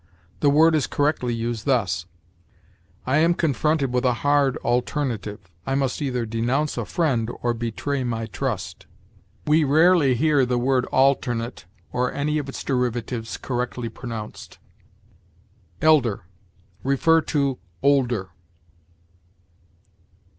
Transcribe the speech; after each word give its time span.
The 0.39 0.49
word 0.49 0.73
is 0.73 0.87
correctly 0.87 1.35
used 1.35 1.65
thus: 1.65 2.07
"I 3.05 3.17
am 3.17 3.35
confronted 3.35 3.93
with 3.93 4.03
a 4.03 4.15
hard 4.25 4.57
alternative: 4.65 5.39
I 5.63 5.75
must 5.75 6.01
either 6.01 6.25
denounce 6.25 6.75
a 6.75 6.85
friend 6.85 7.29
or 7.43 7.53
betray 7.53 8.03
my 8.03 8.25
trust." 8.25 8.87
We 9.45 9.63
rarely 9.63 10.15
hear 10.15 10.43
the 10.43 10.57
word 10.57 10.85
alternate 10.87 11.65
or 11.91 12.11
any 12.11 12.39
of 12.39 12.49
its 12.49 12.63
derivatives 12.63 13.37
correctly 13.37 13.89
pronounced. 13.89 14.57
ELDER. 15.83 16.25
See 16.83 17.55
OLDER. 17.83 18.31